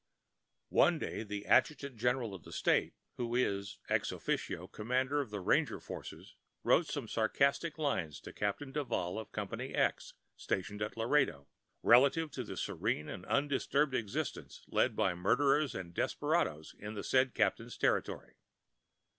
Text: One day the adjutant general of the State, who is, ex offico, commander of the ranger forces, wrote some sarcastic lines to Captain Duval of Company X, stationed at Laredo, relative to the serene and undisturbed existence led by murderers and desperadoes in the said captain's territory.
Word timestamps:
One 0.69 0.97
day 0.97 1.21
the 1.21 1.45
adjutant 1.45 1.95
general 1.95 2.33
of 2.33 2.41
the 2.41 2.51
State, 2.51 2.95
who 3.17 3.35
is, 3.35 3.77
ex 3.87 4.09
offico, 4.09 4.67
commander 4.71 5.21
of 5.21 5.29
the 5.29 5.39
ranger 5.41 5.79
forces, 5.79 6.33
wrote 6.63 6.87
some 6.87 7.07
sarcastic 7.07 7.77
lines 7.77 8.19
to 8.21 8.33
Captain 8.33 8.71
Duval 8.71 9.19
of 9.19 9.31
Company 9.31 9.75
X, 9.75 10.15
stationed 10.35 10.81
at 10.81 10.97
Laredo, 10.97 11.49
relative 11.83 12.31
to 12.31 12.43
the 12.43 12.57
serene 12.57 13.09
and 13.09 13.27
undisturbed 13.27 13.93
existence 13.93 14.63
led 14.69 14.95
by 14.95 15.13
murderers 15.13 15.75
and 15.75 15.93
desperadoes 15.93 16.73
in 16.79 16.95
the 16.95 17.03
said 17.03 17.35
captain's 17.35 17.77
territory. 17.77 18.37